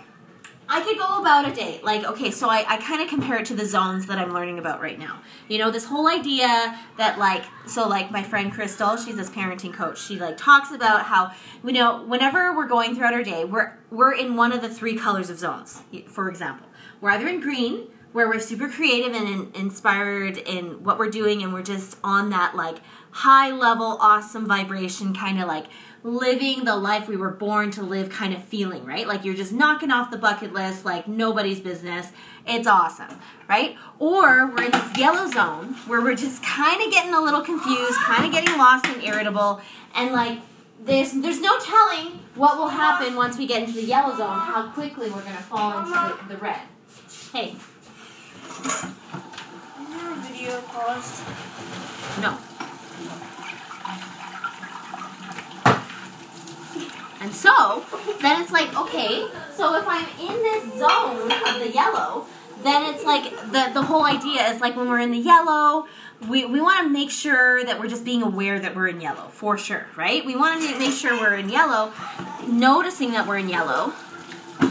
I 0.66 0.82
could 0.82 0.99
go 0.99 1.20
about 1.20 1.49
a 1.49 1.55
date. 1.55 1.84
Like, 1.84 2.05
okay, 2.05 2.32
so 2.32 2.49
I, 2.49 2.64
I 2.66 2.78
kind 2.78 3.00
of 3.00 3.08
compare 3.08 3.37
it 3.37 3.46
to 3.46 3.55
the 3.55 3.64
zones 3.64 4.06
that 4.06 4.19
I'm 4.19 4.32
learning 4.32 4.58
about 4.58 4.81
right 4.81 4.99
now. 4.99 5.20
You 5.49 5.58
know, 5.58 5.70
this 5.70 5.84
whole 5.84 6.08
idea 6.08 6.76
that, 6.99 7.19
like, 7.19 7.44
so, 7.66 7.87
like, 7.87 8.11
my 8.11 8.25
friend 8.25 8.52
Crystal, 8.52 8.96
she's 8.96 9.14
this 9.14 9.31
parenting 9.31 9.72
coach. 9.72 10.02
She, 10.02 10.19
like, 10.19 10.37
talks 10.37 10.72
about 10.72 11.02
how, 11.02 11.31
you 11.62 11.72
know, 11.72 12.02
whenever 12.05 12.56
we're 12.56 12.66
going 12.66 12.96
throughout 12.96 13.14
our 13.14 13.22
day, 13.22 13.44
we're, 13.44 13.72
we're 13.93 14.14
in 14.14 14.34
one 14.34 14.52
of 14.52 14.62
the 14.62 14.69
three 14.69 14.96
colors 14.96 15.31
of 15.31 15.38
zones, 15.38 15.82
for 16.08 16.28
example. 16.28 16.66
We're 17.00 17.11
either 17.11 17.28
in 17.28 17.40
green, 17.40 17.87
where 18.14 18.28
we're 18.28 18.38
super 18.38 18.69
creative 18.69 19.12
and 19.12 19.55
inspired 19.56 20.38
in 20.38 20.84
what 20.84 20.99
we're 20.99 21.11
doing, 21.11 21.43
and 21.43 21.52
we're 21.52 21.64
just 21.64 21.99
on 22.05 22.31
that, 22.31 22.55
like, 22.55 22.78
high 23.11 23.50
level, 23.50 23.96
awesome 24.00 24.46
vibration, 24.46 25.14
kind 25.14 25.40
of 25.40 25.46
like 25.46 25.66
living 26.02 26.64
the 26.64 26.76
life 26.76 27.08
we 27.08 27.16
were 27.16 27.31
born 27.31 27.70
to 27.70 27.82
live 27.82 28.11
kind 28.11 28.34
of 28.34 28.43
feeling, 28.44 28.84
right? 28.84 29.06
Like 29.06 29.25
you're 29.25 29.34
just 29.34 29.52
knocking 29.52 29.90
off 29.90 30.11
the 30.11 30.19
bucket 30.19 30.52
list 30.52 30.84
like 30.84 31.06
nobody's 31.06 31.61
business. 31.61 32.08
It's 32.46 32.66
awesome, 32.66 33.18
right? 33.49 33.76
Or 34.00 34.49
we're 34.49 34.64
in 34.64 34.73
this 34.73 34.99
yellow 34.99 35.28
zone 35.30 35.75
where 35.87 36.02
we're 36.02 36.16
just 36.16 36.42
kind 36.42 36.83
of 36.83 36.90
getting 36.90 37.14
a 37.14 37.21
little 37.21 37.40
confused, 37.40 37.99
kind 38.00 38.25
of 38.26 38.33
getting 38.33 38.59
lost 38.59 38.87
and 38.87 39.02
irritable, 39.02 39.61
and 39.94 40.12
like 40.12 40.40
there's 40.85 41.12
there's 41.12 41.40
no 41.40 41.59
telling 41.61 42.18
what 42.35 42.59
will 42.59 42.68
happen 42.68 43.14
once 43.14 43.38
we 43.38 43.47
get 43.47 43.62
into 43.62 43.75
the 43.75 43.85
yellow 43.85 44.16
zone, 44.16 44.38
how 44.40 44.71
quickly 44.73 45.09
we're 45.09 45.23
gonna 45.23 45.37
fall 45.37 45.78
into 45.78 45.92
the, 46.28 46.35
the 46.35 46.40
red. 46.40 46.61
Hey. 47.33 47.54
A 48.61 50.16
video 50.23 50.61
paused? 50.61 51.23
No. 52.20 52.38
And 57.20 57.32
so 57.32 57.84
then 58.20 58.42
it's 58.42 58.52
like, 58.52 58.76
okay, 58.76 59.26
so 59.54 59.75
if 59.76 59.84
I'm 59.88 60.06
in 60.20 60.42
this 60.42 60.78
zone 60.78 61.32
of 61.32 61.61
the 61.61 61.70
yellow, 61.73 62.26
then 62.62 62.94
it's 62.94 63.04
like 63.04 63.30
the 63.50 63.70
the 63.73 63.82
whole 63.82 64.04
idea 64.04 64.46
is 64.50 64.61
like 64.61 64.76
when 64.76 64.88
we're 64.88 65.00
in 65.00 65.11
the 65.11 65.18
yellow, 65.18 65.87
we, 66.28 66.44
we 66.44 66.61
want 66.61 66.87
to 66.87 66.88
make 66.88 67.11
sure 67.11 67.64
that 67.64 67.80
we're 67.80 67.88
just 67.88 68.04
being 68.04 68.23
aware 68.23 68.58
that 68.61 68.76
we're 68.76 68.88
in 68.88 69.00
yellow 69.00 69.28
for 69.28 69.58
sure, 69.58 69.87
right? 69.96 70.25
We 70.25 70.37
want 70.37 70.62
to 70.62 70.78
make 70.78 70.92
sure 70.92 71.18
we're 71.18 71.34
in 71.34 71.49
yellow, 71.49 71.92
noticing 72.46 73.12
that 73.12 73.26
we're 73.26 73.38
in 73.38 73.49
yellow, 73.49 73.92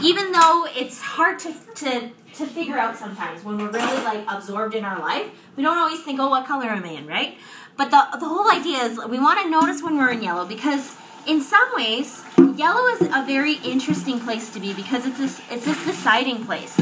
even 0.02 0.32
though 0.32 0.66
it's 0.74 1.00
hard 1.00 1.38
to 1.40 1.54
to 1.76 2.10
to 2.36 2.46
figure 2.46 2.78
out 2.78 2.96
sometimes 2.96 3.44
when 3.44 3.58
we're 3.58 3.70
really 3.70 4.04
like 4.04 4.24
absorbed 4.28 4.74
in 4.74 4.84
our 4.84 4.98
life. 4.98 5.30
We 5.56 5.62
don't 5.62 5.78
always 5.78 6.02
think, 6.02 6.20
oh, 6.20 6.28
what 6.28 6.46
color 6.46 6.66
am 6.66 6.84
I 6.84 6.90
in, 6.90 7.06
right? 7.06 7.38
But 7.76 7.90
the 7.90 8.06
the 8.18 8.28
whole 8.28 8.50
idea 8.50 8.78
is 8.84 8.98
we 9.08 9.18
want 9.18 9.40
to 9.42 9.50
notice 9.50 9.82
when 9.82 9.96
we're 9.96 10.12
in 10.12 10.22
yellow 10.22 10.46
because 10.46 10.96
in 11.26 11.40
some 11.40 11.68
ways, 11.74 12.22
yellow 12.56 12.86
is 12.88 13.02
a 13.02 13.24
very 13.26 13.54
interesting 13.64 14.20
place 14.20 14.50
to 14.50 14.60
be 14.60 14.74
because 14.74 15.06
it's 15.06 15.18
this 15.18 15.40
it's 15.50 15.64
this 15.64 15.84
deciding 15.84 16.44
place. 16.44 16.74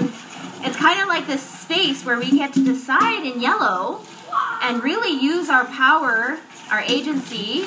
It's 0.65 0.77
kind 0.77 1.01
of 1.01 1.09
like 1.09 1.27
this 1.27 1.43
space 1.43 2.05
where 2.05 2.19
we 2.19 2.31
get 2.31 2.53
to 2.55 2.65
decide 2.65 3.25
in 3.25 3.41
yellow 3.41 4.01
and 4.63 4.83
really 4.83 5.11
use 5.11 5.49
our 5.49 5.65
power, 5.65 6.39
our 6.71 6.81
agency 6.81 7.67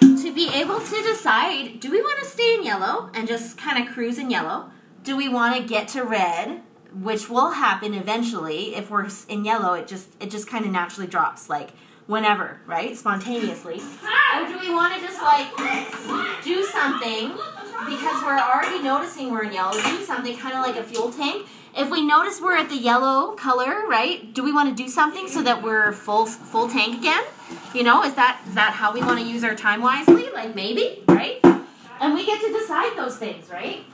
to 0.00 0.32
be 0.34 0.50
able 0.52 0.80
to 0.80 1.02
decide 1.02 1.80
do 1.80 1.90
we 1.90 2.00
want 2.00 2.18
to 2.20 2.26
stay 2.26 2.54
in 2.54 2.64
yellow 2.64 3.10
and 3.14 3.28
just 3.28 3.56
kind 3.56 3.82
of 3.82 3.92
cruise 3.92 4.18
in 4.18 4.30
yellow? 4.30 4.70
Do 5.02 5.16
we 5.16 5.28
want 5.28 5.56
to 5.56 5.62
get 5.62 5.88
to 5.88 6.02
red, 6.02 6.62
which 7.02 7.28
will 7.28 7.50
happen 7.50 7.94
eventually 7.94 8.74
if 8.74 8.90
we're 8.90 9.08
in 9.28 9.44
yellow, 9.44 9.74
it 9.74 9.86
just 9.86 10.08
it 10.20 10.30
just 10.30 10.48
kind 10.48 10.64
of 10.64 10.70
naturally 10.70 11.06
drops 11.06 11.48
like 11.48 11.70
whenever, 12.06 12.60
right? 12.66 12.96
Spontaneously. 12.96 13.80
Or 14.34 14.46
do 14.46 14.58
we 14.58 14.72
want 14.72 14.94
to 14.94 15.00
just 15.00 15.20
like 15.20 15.48
do 16.42 16.62
something 16.64 17.32
because 17.84 18.22
we're 18.22 18.38
already 18.38 18.82
noticing 18.82 19.30
we're 19.30 19.44
in 19.44 19.52
yellow, 19.52 19.72
do 19.72 20.02
something 20.02 20.36
kind 20.36 20.54
of 20.56 20.62
like 20.62 20.76
a 20.76 20.82
fuel 20.82 21.10
tank. 21.10 21.46
If 21.76 21.90
we 21.90 22.00
notice 22.06 22.40
we're 22.40 22.56
at 22.56 22.70
the 22.70 22.76
yellow 22.76 23.34
color, 23.34 23.86
right? 23.86 24.32
Do 24.32 24.42
we 24.42 24.52
want 24.52 24.74
to 24.74 24.82
do 24.82 24.88
something 24.88 25.28
so 25.28 25.42
that 25.42 25.62
we're 25.62 25.92
full 25.92 26.24
full 26.26 26.68
tank 26.68 26.98
again? 26.98 27.22
You 27.74 27.82
know, 27.82 28.02
is 28.02 28.14
that 28.14 28.40
is 28.48 28.54
that 28.54 28.72
how 28.72 28.92
we 28.92 29.00
want 29.00 29.20
to 29.20 29.26
use 29.26 29.44
our 29.44 29.54
time 29.54 29.82
wisely? 29.82 30.30
Like 30.32 30.54
maybe, 30.54 31.02
right? 31.06 31.38
And 32.00 32.14
we 32.14 32.24
get 32.24 32.40
to 32.40 32.52
decide 32.52 32.96
those 32.96 33.18
things, 33.18 33.50
right? 33.50 33.84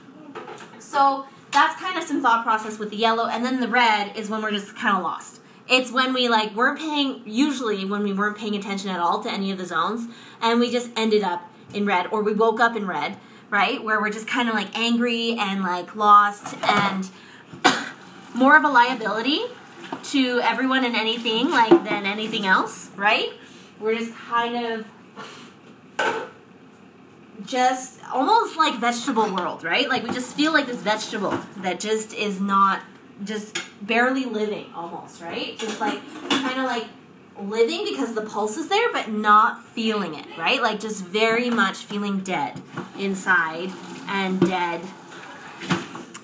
So 0.79 1.25
that's 1.53 1.79
kind 1.79 1.97
of 1.97 2.03
some 2.03 2.21
thought 2.21 2.43
process 2.43 2.79
with 2.79 2.89
the 2.89 2.95
yellow, 2.97 3.27
and 3.27 3.45
then 3.45 3.59
the 3.59 3.67
red 3.67 4.17
is 4.17 4.29
when 4.29 4.41
we're 4.41 4.51
just 4.51 4.75
kind 4.75 4.97
of 4.97 5.03
lost. 5.03 5.39
It's 5.69 5.91
when 5.91 6.13
we 6.13 6.27
like 6.27 6.53
weren't 6.55 6.79
paying 6.79 7.21
usually 7.25 7.85
when 7.85 8.03
we 8.03 8.11
weren't 8.11 8.37
paying 8.37 8.55
attention 8.55 8.89
at 8.89 8.99
all 8.99 9.23
to 9.23 9.31
any 9.31 9.51
of 9.51 9.57
the 9.57 9.65
zones, 9.65 10.07
and 10.41 10.59
we 10.59 10.71
just 10.71 10.89
ended 10.95 11.23
up 11.23 11.49
in 11.73 11.85
red, 11.85 12.07
or 12.07 12.23
we 12.23 12.33
woke 12.33 12.59
up 12.59 12.75
in 12.75 12.87
red, 12.87 13.17
right? 13.49 13.83
Where 13.83 14.01
we're 14.01 14.11
just 14.11 14.27
kind 14.27 14.49
of 14.49 14.55
like 14.55 14.77
angry 14.77 15.37
and 15.39 15.61
like 15.61 15.95
lost 15.95 16.55
and 16.63 17.09
more 18.33 18.57
of 18.57 18.63
a 18.63 18.69
liability 18.69 19.41
to 20.03 20.39
everyone 20.41 20.83
and 20.83 20.95
anything 20.95 21.49
like 21.49 21.83
than 21.83 22.05
anything 22.05 22.45
else, 22.45 22.89
right? 22.95 23.31
We're 23.79 23.95
just 23.95 24.13
kind 24.15 24.65
of 24.65 26.32
just 27.45 27.99
almost 28.11 28.57
like 28.57 28.79
vegetable 28.79 29.33
world, 29.33 29.63
right? 29.63 29.87
Like 29.89 30.03
we 30.03 30.09
just 30.11 30.35
feel 30.35 30.53
like 30.53 30.67
this 30.67 30.81
vegetable 30.81 31.37
that 31.57 31.79
just 31.79 32.13
is 32.13 32.39
not 32.39 32.81
just 33.23 33.57
barely 33.81 34.25
living 34.25 34.71
almost, 34.75 35.21
right? 35.21 35.57
Just 35.57 35.79
like 35.79 35.99
kind 36.29 36.59
of 36.59 36.65
like 36.65 36.85
living 37.39 37.83
because 37.83 38.13
the 38.13 38.21
pulse 38.21 38.57
is 38.57 38.69
there 38.69 38.91
but 38.91 39.09
not 39.09 39.63
feeling 39.65 40.13
it, 40.13 40.25
right? 40.37 40.61
Like 40.61 40.79
just 40.79 41.03
very 41.03 41.49
much 41.49 41.77
feeling 41.77 42.19
dead 42.19 42.61
inside 42.97 43.71
and 44.07 44.39
dead. 44.39 44.81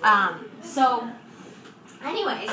Um 0.04 0.46
so 0.62 1.10
anyways, 2.04 2.50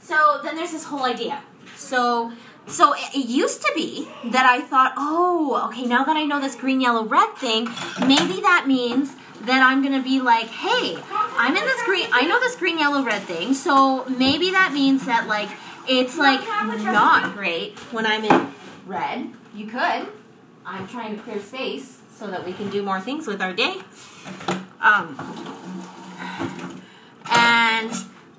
so 0.00 0.40
then 0.42 0.56
there's 0.56 0.72
this 0.72 0.84
whole 0.84 1.04
idea. 1.04 1.42
So 1.76 2.32
so 2.66 2.94
it, 2.96 3.14
used 3.26 3.62
to 3.62 3.72
be 3.74 4.08
that 4.24 4.46
I 4.46 4.60
thought, 4.60 4.92
oh, 4.96 5.68
okay, 5.68 5.86
now 5.86 6.04
that 6.04 6.16
I 6.16 6.24
know 6.24 6.40
this 6.40 6.54
green, 6.54 6.80
yellow, 6.80 7.04
red 7.04 7.34
thing, 7.36 7.68
maybe 8.00 8.40
that 8.40 8.64
means 8.66 9.14
that 9.42 9.62
I'm 9.62 9.82
gonna 9.82 10.02
be 10.02 10.20
like, 10.20 10.46
hey, 10.46 10.96
I'm 11.10 11.56
in 11.56 11.64
this 11.64 11.82
green, 11.84 12.06
I 12.12 12.26
know 12.26 12.40
this 12.40 12.56
green, 12.56 12.78
yellow, 12.78 13.02
red 13.02 13.22
thing, 13.22 13.54
so 13.54 14.04
maybe 14.06 14.50
that 14.50 14.72
means 14.72 15.04
that 15.06 15.26
like 15.26 15.50
it's 15.86 16.16
like 16.16 16.40
not 16.40 17.34
great 17.34 17.78
when 17.92 18.06
I'm 18.06 18.24
in 18.24 18.54
red. 18.86 19.30
You 19.54 19.66
could. 19.66 20.08
I'm 20.66 20.88
trying 20.88 21.16
to 21.16 21.22
clear 21.22 21.40
space 21.40 22.00
so 22.16 22.26
that 22.28 22.44
we 22.44 22.52
can 22.52 22.70
do 22.70 22.82
more 22.82 23.00
things 23.00 23.26
with 23.26 23.42
our 23.42 23.52
day. 23.52 23.76
Um, 24.80 25.16
and 27.30 27.92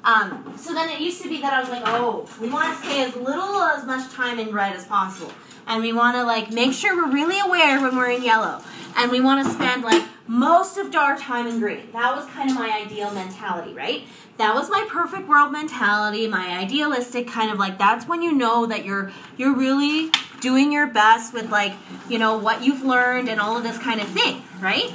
um, 0.05 0.53
so 0.55 0.73
then 0.73 0.89
it 0.89 0.99
used 1.01 1.21
to 1.23 1.29
be 1.29 1.41
that 1.41 1.51
I 1.51 1.59
was 1.59 1.69
like, 1.69 1.81
oh, 1.85 2.29
we 2.39 2.47
want 2.47 2.77
to 2.77 2.85
stay 2.85 3.03
as 3.03 3.15
little 3.15 3.59
as 3.61 3.85
much 3.85 4.11
time 4.11 4.39
in 4.39 4.53
red 4.53 4.75
as 4.75 4.85
possible. 4.85 5.33
And 5.67 5.81
we 5.81 5.93
want 5.93 6.15
to 6.15 6.23
like 6.23 6.51
make 6.51 6.73
sure 6.73 6.95
we're 6.95 7.11
really 7.11 7.39
aware 7.39 7.81
when 7.81 7.95
we're 7.95 8.11
in 8.11 8.23
yellow. 8.23 8.61
And 8.95 9.11
we 9.11 9.19
want 9.19 9.45
to 9.45 9.51
spend 9.51 9.83
like 9.83 10.03
most 10.27 10.77
of 10.77 10.95
our 10.95 11.17
time 11.17 11.47
in 11.47 11.59
green. 11.59 11.89
That 11.91 12.15
was 12.15 12.25
kind 12.27 12.51
of 12.51 12.55
my 12.55 12.69
ideal 12.85 13.11
mentality, 13.11 13.73
right? 13.73 14.03
That 14.37 14.53
was 14.53 14.69
my 14.69 14.85
perfect 14.89 15.27
world 15.27 15.51
mentality, 15.51 16.27
my 16.27 16.55
idealistic 16.59 17.27
kind 17.27 17.49
of 17.49 17.57
like 17.57 17.79
that's 17.79 18.07
when 18.07 18.21
you 18.21 18.31
know 18.31 18.67
that 18.67 18.85
you're 18.85 19.11
you're 19.37 19.55
really 19.55 20.11
doing 20.39 20.71
your 20.71 20.85
best 20.85 21.33
with 21.33 21.49
like, 21.49 21.73
you 22.07 22.19
know, 22.19 22.37
what 22.37 22.63
you've 22.63 22.83
learned 22.83 23.27
and 23.27 23.39
all 23.39 23.57
of 23.57 23.63
this 23.63 23.79
kind 23.79 23.99
of 23.99 24.07
thing, 24.09 24.43
right? 24.61 24.91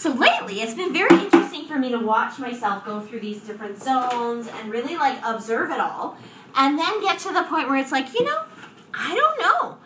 So 0.00 0.12
lately, 0.12 0.62
it's 0.62 0.72
been 0.72 0.94
very 0.94 1.14
interesting 1.14 1.66
for 1.66 1.78
me 1.78 1.90
to 1.90 1.98
watch 1.98 2.38
myself 2.38 2.86
go 2.86 3.02
through 3.02 3.20
these 3.20 3.40
different 3.40 3.82
zones 3.82 4.48
and 4.48 4.72
really 4.72 4.96
like 4.96 5.18
observe 5.22 5.70
it 5.70 5.78
all, 5.78 6.16
and 6.56 6.78
then 6.78 7.02
get 7.02 7.18
to 7.18 7.34
the 7.34 7.42
point 7.42 7.68
where 7.68 7.76
it's 7.76 7.92
like, 7.92 8.14
you 8.14 8.24
know, 8.24 8.44
I 8.94 9.14
don't 9.14 9.38
know. 9.38 9.76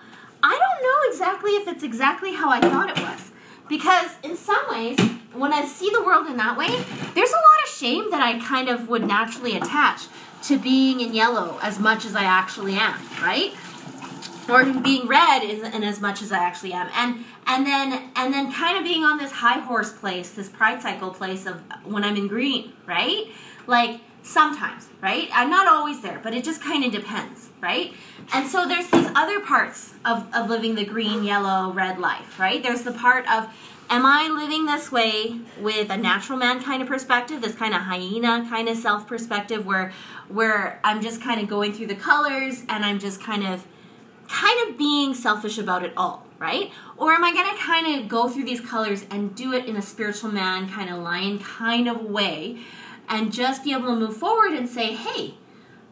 I 0.40 0.56
don't 0.56 0.82
know 0.84 1.10
exactly 1.10 1.50
if 1.56 1.66
it's 1.66 1.82
exactly 1.82 2.32
how 2.32 2.48
I 2.48 2.60
thought 2.60 2.96
it 2.96 3.02
was. 3.02 3.32
Because 3.68 4.12
in 4.22 4.36
some 4.36 4.62
ways, 4.70 5.00
when 5.32 5.52
I 5.52 5.64
see 5.64 5.90
the 5.90 6.04
world 6.04 6.28
in 6.28 6.36
that 6.36 6.56
way, 6.56 6.68
there's 7.14 7.32
a 7.32 7.34
lot 7.34 7.64
of 7.64 7.68
shame 7.68 8.12
that 8.12 8.22
I 8.22 8.38
kind 8.38 8.68
of 8.68 8.88
would 8.88 9.04
naturally 9.04 9.56
attach 9.56 10.06
to 10.44 10.60
being 10.60 11.00
in 11.00 11.12
yellow 11.12 11.58
as 11.60 11.80
much 11.80 12.04
as 12.04 12.14
I 12.14 12.22
actually 12.22 12.74
am, 12.74 13.00
right? 13.20 13.52
Or 14.48 14.64
being 14.64 15.06
red 15.06 15.42
in, 15.42 15.64
in 15.64 15.82
as 15.82 16.00
much 16.00 16.22
as 16.22 16.32
I 16.32 16.38
actually 16.38 16.72
am, 16.72 16.88
and 16.94 17.24
and 17.46 17.66
then 17.66 18.10
and 18.16 18.32
then 18.32 18.52
kind 18.52 18.78
of 18.78 18.84
being 18.84 19.04
on 19.04 19.18
this 19.18 19.32
high 19.32 19.60
horse 19.60 19.92
place, 19.92 20.30
this 20.30 20.48
pride 20.48 20.82
cycle 20.82 21.10
place 21.10 21.46
of 21.46 21.62
when 21.84 22.04
I'm 22.04 22.16
in 22.16 22.28
green, 22.28 22.72
right? 22.86 23.26
Like 23.66 24.00
sometimes, 24.24 24.88
right? 25.02 25.28
I'm 25.32 25.50
not 25.50 25.68
always 25.68 26.00
there, 26.00 26.18
but 26.22 26.34
it 26.34 26.44
just 26.44 26.62
kind 26.62 26.84
of 26.84 26.92
depends, 26.92 27.50
right? 27.60 27.92
And 28.32 28.48
so 28.48 28.66
there's 28.66 28.88
these 28.88 29.08
other 29.14 29.40
parts 29.40 29.94
of, 30.04 30.26
of 30.34 30.48
living 30.48 30.74
the 30.74 30.84
green, 30.84 31.24
yellow, 31.24 31.72
red 31.72 31.98
life, 31.98 32.38
right? 32.40 32.62
There's 32.62 32.82
the 32.82 32.92
part 32.92 33.30
of 33.30 33.48
am 33.90 34.06
I 34.06 34.28
living 34.28 34.64
this 34.64 34.90
way 34.90 35.40
with 35.60 35.90
a 35.90 35.96
natural 35.96 36.38
man 36.38 36.62
kind 36.62 36.82
of 36.82 36.88
perspective, 36.88 37.42
this 37.42 37.54
kind 37.54 37.74
of 37.74 37.82
hyena 37.82 38.46
kind 38.48 38.68
of 38.68 38.76
self 38.76 39.06
perspective 39.06 39.66
where 39.66 39.92
where 40.28 40.80
I'm 40.82 41.02
just 41.02 41.20
kind 41.20 41.40
of 41.40 41.48
going 41.48 41.74
through 41.74 41.88
the 41.88 41.94
colors 41.94 42.62
and 42.68 42.84
I'm 42.84 42.98
just 42.98 43.22
kind 43.22 43.46
of 43.46 43.66
kind 44.34 44.68
of 44.68 44.76
being 44.76 45.14
selfish 45.14 45.58
about 45.58 45.84
it 45.84 45.92
all, 45.96 46.26
right? 46.38 46.72
Or 46.96 47.12
am 47.12 47.22
I 47.22 47.32
going 47.32 47.54
to 47.54 47.62
kind 47.62 48.00
of 48.00 48.08
go 48.08 48.28
through 48.28 48.44
these 48.44 48.60
colors 48.60 49.04
and 49.10 49.34
do 49.34 49.52
it 49.52 49.66
in 49.66 49.76
a 49.76 49.82
spiritual 49.82 50.30
man, 50.32 50.68
kind 50.68 50.90
of 50.90 50.98
lion 50.98 51.38
kind 51.38 51.88
of 51.88 52.02
way, 52.02 52.58
and 53.08 53.32
just 53.32 53.62
be 53.62 53.72
able 53.72 53.86
to 53.86 53.96
move 53.96 54.16
forward 54.16 54.52
and 54.52 54.68
say, 54.68 54.94
hey, 54.94 55.34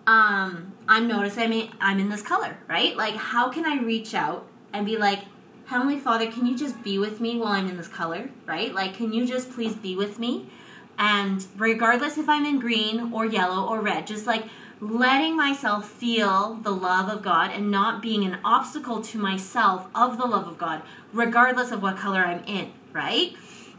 um, 0.06 0.72
I'm 0.88 1.06
noticing 1.06 1.70
I'm 1.80 2.00
in 2.00 2.08
this 2.08 2.22
color, 2.22 2.58
right? 2.66 2.96
Like, 2.96 3.14
how 3.14 3.48
can 3.48 3.64
I 3.64 3.80
reach 3.80 4.14
out 4.14 4.46
and 4.72 4.84
be 4.84 4.96
like, 4.96 5.20
Heavenly 5.66 5.98
Father, 5.98 6.30
can 6.30 6.44
you 6.44 6.56
just 6.56 6.82
be 6.82 6.98
with 6.98 7.20
me 7.20 7.38
while 7.38 7.52
I'm 7.52 7.68
in 7.68 7.76
this 7.76 7.88
color, 7.88 8.30
right? 8.46 8.74
Like, 8.74 8.94
can 8.94 9.12
you 9.12 9.24
just 9.24 9.52
please 9.52 9.74
be 9.74 9.94
with 9.94 10.18
me? 10.18 10.50
And 10.98 11.46
regardless 11.56 12.18
if 12.18 12.28
I'm 12.28 12.44
in 12.44 12.58
green 12.58 13.12
or 13.12 13.24
yellow 13.24 13.66
or 13.66 13.80
red, 13.80 14.06
just 14.06 14.26
like 14.26 14.44
letting 14.82 15.36
myself 15.36 15.88
feel 15.88 16.54
the 16.54 16.72
love 16.72 17.08
of 17.08 17.22
God 17.22 17.52
and 17.52 17.70
not 17.70 18.02
being 18.02 18.24
an 18.24 18.38
obstacle 18.44 19.00
to 19.00 19.16
myself 19.16 19.86
of 19.94 20.18
the 20.18 20.26
love 20.26 20.48
of 20.48 20.58
God, 20.58 20.82
regardless 21.12 21.70
of 21.70 21.80
what 21.80 21.96
color 21.96 22.18
I'm 22.18 22.42
in, 22.46 22.72
right? 22.92 23.36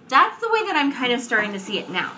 That's 0.08 0.40
the 0.40 0.48
way 0.50 0.64
that 0.66 0.78
I'm 0.78 0.94
kind 0.94 1.12
of 1.12 1.20
starting 1.20 1.52
to 1.52 1.60
see 1.60 1.78
it 1.78 1.90
now. 1.90 2.12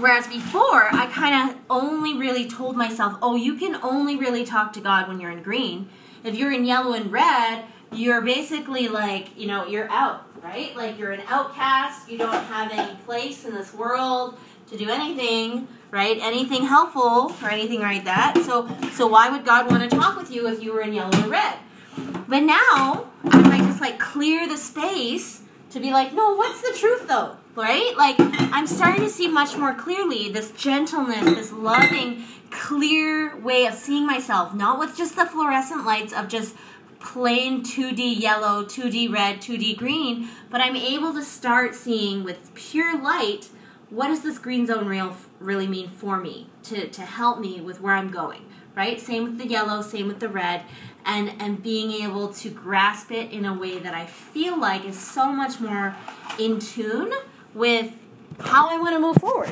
Whereas 0.00 0.26
before, 0.26 0.88
I 0.92 1.08
kind 1.12 1.48
of 1.48 1.56
only 1.70 2.18
really 2.18 2.48
told 2.48 2.76
myself, 2.76 3.16
oh, 3.22 3.36
you 3.36 3.54
can 3.54 3.76
only 3.84 4.16
really 4.16 4.44
talk 4.44 4.72
to 4.72 4.80
God 4.80 5.06
when 5.06 5.20
you're 5.20 5.30
in 5.30 5.42
green. 5.42 5.88
If 6.24 6.34
you're 6.34 6.52
in 6.52 6.64
yellow 6.64 6.94
and 6.94 7.12
red, 7.12 7.64
you're 7.92 8.20
basically 8.20 8.88
like, 8.88 9.38
you 9.38 9.46
know, 9.46 9.66
you're 9.66 9.90
out, 9.90 10.26
right? 10.42 10.74
Like 10.74 10.98
you're 10.98 11.12
an 11.12 11.22
outcast, 11.28 12.10
you 12.10 12.18
don't 12.18 12.32
have 12.32 12.72
any 12.72 12.96
place 13.04 13.44
in 13.44 13.54
this 13.54 13.72
world 13.72 14.38
to 14.70 14.76
do 14.76 14.88
anything 14.88 15.68
right? 15.90 16.18
Anything 16.20 16.64
helpful 16.64 17.34
or 17.42 17.50
anything 17.50 17.80
like 17.80 18.04
that. 18.04 18.38
So, 18.38 18.68
so 18.92 19.06
why 19.06 19.28
would 19.28 19.44
God 19.44 19.70
want 19.70 19.88
to 19.88 19.96
talk 19.96 20.16
with 20.16 20.30
you 20.30 20.48
if 20.48 20.62
you 20.62 20.72
were 20.72 20.82
in 20.82 20.92
yellow 20.92 21.26
or 21.26 21.28
red? 21.28 21.56
But 22.28 22.40
now, 22.40 23.10
I 23.24 23.42
might 23.42 23.62
just 23.66 23.80
like 23.80 23.98
clear 23.98 24.48
the 24.48 24.56
space 24.56 25.42
to 25.70 25.80
be 25.80 25.90
like, 25.90 26.12
no, 26.14 26.34
what's 26.34 26.62
the 26.62 26.76
truth 26.78 27.08
though? 27.08 27.36
Right? 27.56 27.94
Like, 27.96 28.16
I'm 28.18 28.66
starting 28.66 29.02
to 29.02 29.10
see 29.10 29.26
much 29.26 29.56
more 29.56 29.74
clearly 29.74 30.30
this 30.30 30.52
gentleness, 30.52 31.24
this 31.24 31.52
loving, 31.52 32.22
clear 32.50 33.36
way 33.36 33.66
of 33.66 33.74
seeing 33.74 34.06
myself, 34.06 34.54
not 34.54 34.78
with 34.78 34.96
just 34.96 35.16
the 35.16 35.26
fluorescent 35.26 35.84
lights 35.84 36.12
of 36.12 36.28
just 36.28 36.54
plain 37.00 37.62
2D 37.62 38.20
yellow, 38.20 38.64
2D 38.64 39.12
red, 39.12 39.38
2D 39.40 39.76
green, 39.76 40.28
but 40.50 40.60
I'm 40.60 40.76
able 40.76 41.12
to 41.14 41.24
start 41.24 41.74
seeing 41.74 42.22
with 42.22 42.54
pure 42.54 43.00
light 43.00 43.48
what 43.90 44.06
does 44.06 44.22
this 44.22 44.38
green 44.38 44.66
zone 44.66 44.86
real 44.86 45.16
really 45.40 45.66
mean 45.66 45.88
for 45.88 46.18
me 46.18 46.48
to, 46.64 46.88
to 46.88 47.02
help 47.02 47.40
me 47.40 47.60
with 47.60 47.80
where 47.80 47.94
I'm 47.94 48.10
going, 48.10 48.46
right? 48.76 49.00
Same 49.00 49.24
with 49.24 49.38
the 49.38 49.46
yellow, 49.46 49.82
same 49.82 50.06
with 50.06 50.20
the 50.20 50.28
red, 50.28 50.62
and, 51.04 51.32
and 51.40 51.62
being 51.62 51.90
able 52.02 52.32
to 52.34 52.50
grasp 52.50 53.10
it 53.10 53.32
in 53.32 53.44
a 53.44 53.52
way 53.52 53.78
that 53.78 53.92
I 53.92 54.06
feel 54.06 54.58
like 54.58 54.84
is 54.84 54.98
so 54.98 55.32
much 55.32 55.60
more 55.60 55.96
in 56.38 56.60
tune 56.60 57.12
with 57.52 57.92
how 58.38 58.68
I 58.70 58.78
want 58.78 58.94
to 58.94 59.00
move 59.00 59.16
forward. 59.16 59.50